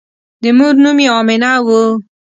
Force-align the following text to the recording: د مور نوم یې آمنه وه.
د 0.43 0.45
مور 0.57 0.75
نوم 0.83 0.97
یې 1.03 1.07
آمنه 1.19 1.51
وه. 1.65 1.81